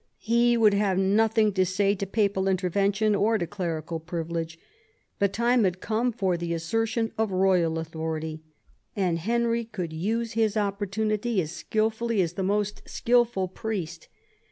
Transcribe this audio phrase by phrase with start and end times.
[0.17, 4.57] He would have nothing to say to papal intervention or to clerical privilege;
[5.19, 8.41] the time had come for the assertion of royal authority,
[8.95, 14.07] and Henry could use his opportunity as skilfully as the most skilful priest.